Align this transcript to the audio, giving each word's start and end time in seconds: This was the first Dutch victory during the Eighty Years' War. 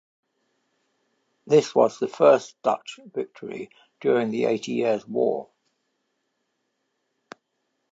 This 1.45 1.75
was 1.75 1.99
the 1.99 2.07
first 2.07 2.59
Dutch 2.63 2.99
victory 3.13 3.69
during 3.99 4.31
the 4.31 4.45
Eighty 4.45 4.71
Years' 4.71 5.07
War. 5.07 5.51